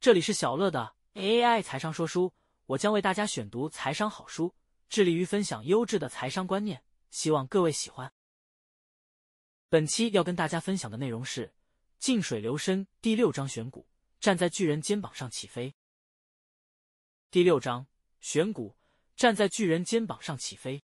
[0.00, 2.32] 这里是小乐的 AI 财商说书，
[2.66, 4.54] 我将为大家选读财商好书，
[4.88, 8.12] 致力于分享优质的财商观念，希望各位喜欢。
[9.68, 11.52] 本期要跟大家分享的内容是
[11.98, 13.88] “静水流深”第六章选股，
[14.20, 15.74] 站在巨人肩膀上起飞。
[17.32, 17.88] 第六章
[18.20, 18.76] 选股，
[19.16, 20.84] 站在巨人肩膀上起飞。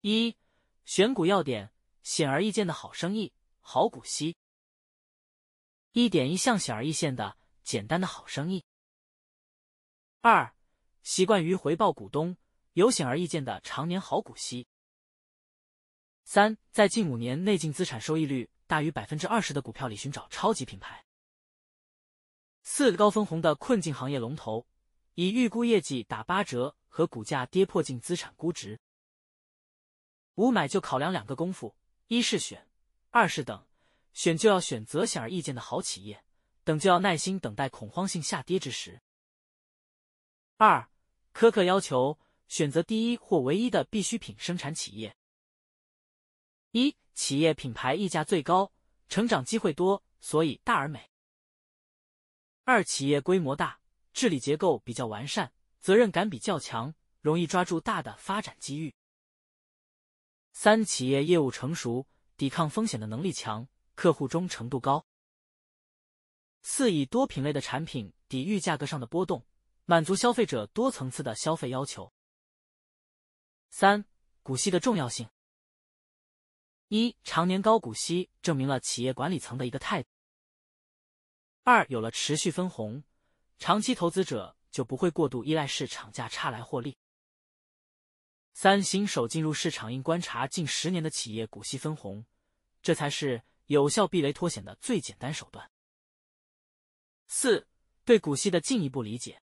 [0.00, 0.34] 一
[0.86, 1.70] 选股要点：
[2.02, 4.38] 显而易见的好生意，好股息。
[5.92, 7.36] 一点一项显而易见的
[7.70, 8.64] 简单的好生意。
[10.22, 10.56] 二，
[11.04, 12.36] 习惯于回报股东，
[12.72, 14.66] 有显而易见的常年好股息。
[16.24, 21.06] 三，在近五年内净资产收益率大于百分之二十的股票里寻找超级品牌。
[22.64, 24.66] 四，高分红的困境行业龙头，
[25.14, 28.80] 以预估业绩打八折和股价跌破净资产估值。
[30.34, 31.76] 五，买就考量两个功夫：
[32.08, 32.68] 一是选，
[33.10, 33.64] 二是等。
[34.12, 36.24] 选就要选择显而易见的好企业，
[36.70, 39.02] 等就要耐心等待恐慌性下跌之时。
[40.56, 40.88] 二，
[41.34, 45.16] 苛刻要求选择第一或唯一的必需品生产企业。
[46.70, 48.70] 一，企业品牌溢价最高，
[49.08, 51.10] 成长机会多，所以大而美。
[52.62, 53.80] 二，企业规模大，
[54.12, 58.94] 治理结构比较完善，责任感比较强，容易抓住大的发展机遇。
[60.52, 63.66] 三，企业业务成熟，抵抗风险的能力强。
[63.96, 65.04] 客户忠诚度高。
[66.62, 69.46] 四以多品类的产品抵御价格上的波动，
[69.84, 72.12] 满足消费者多层次的消费要求。
[73.70, 74.04] 三
[74.42, 75.28] 股息的重要性。
[76.88, 80.08] 一常年高股息证明了企业管理层的一个态度。
[81.62, 83.04] 二有了持续分红，
[83.58, 86.96] 长期投资者就不会过度依赖市场价差来获利。
[88.54, 92.24] 三新手进入市场应观察近十年的企业股息分红，
[92.82, 93.42] 这才是。
[93.66, 95.70] 有效避雷脱险的最简单手段。
[97.32, 97.68] 四、
[98.04, 99.40] 对股息的进一步理解：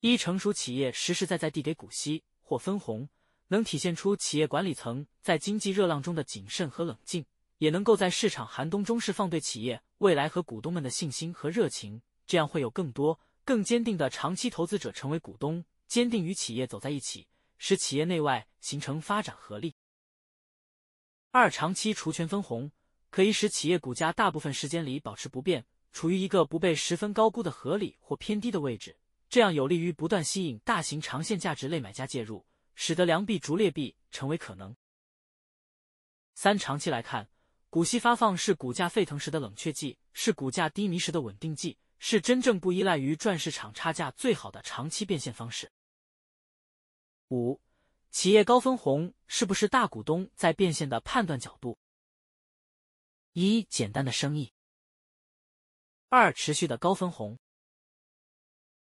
[0.00, 3.06] 一、成熟企业实实在在递给股息或分红，
[3.48, 7.26] 能体现出企业管理层在经济热浪中的谨慎和冷静，
[7.58, 12.00] 也能够在市场寒冬中释放对企业未来和股东们的信心和热情。
[12.26, 17.28] 这样会有更多、更坚定的长期投资者成为股东，坚定与企业走在一起，
[17.58, 19.74] 使企业内外形成发展合力。
[21.30, 22.72] 二、长期除权分红
[23.10, 28.96] 可以使企业股价大部分时间里保持不变，处于一个不被十分高估的合理或偏低的位置，
[29.28, 34.74] 这样有利于不断吸引大型长线价值类买家介入，使得良币逐劣币成为可能。
[36.34, 37.28] 三、长期来看，
[37.70, 45.70] 股息发放是股价沸腾时的冷却剂，是股价低迷时的稳定剂，是真正不依赖于赚市场差价最好的长期变现方式。
[47.28, 47.60] 五。
[48.10, 51.78] 企业高分红是不是大股东在变现的判断角度？
[53.32, 54.52] 一、简单的生意；
[56.14, 57.38] 二、持续的高分红；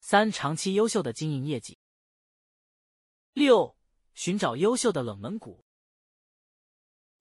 [0.01, 1.77] 三、长期优秀的经营业绩；
[3.31, 3.77] 六、
[4.13, 5.63] 寻找优秀的冷门股。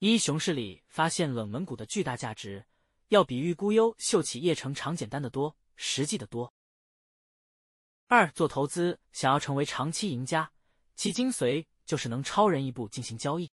[0.00, 2.66] 一、熊市里发现冷门股的巨大价值，
[3.10, 6.52] 要比预估优秀企业成长简单的多，实际的多。
[8.08, 10.52] 二、做投资想要成为长期赢家，
[10.96, 11.64] 其精髓。
[11.86, 13.52] 就是能超人一步进行交易。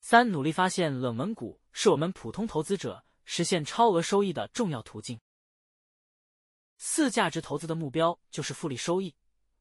[0.00, 5.20] 三、努力发现冷门股是我们普通投资者实现超额收益的重要途径。
[6.78, 9.14] 四、价值投资的目标就是复利收益，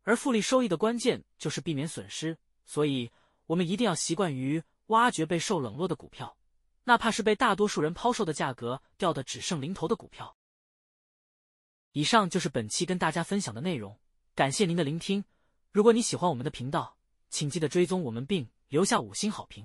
[0.04, 3.12] 而复利收益的关键就是避免损失，所以
[3.46, 6.38] 我们一定要习惯于挖掘备受冷落的股票，
[6.86, 10.38] 哪怕是被大多数人抛售的价格掉的只剩零头的股票。
[11.92, 14.00] 以上就是本期跟大家分享的内容，
[14.34, 15.25] 感谢您的聆听。
[15.74, 16.96] 如果你喜欢我们的频道，
[17.30, 19.56] 请记得追踪我们并留下五星好评。